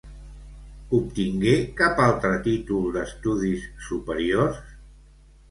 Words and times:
Obtingué 0.99 1.53
cap 1.81 2.01
altre 2.05 2.33
títol 2.49 2.89
d'estudis 2.97 3.69
superiors? 3.91 4.61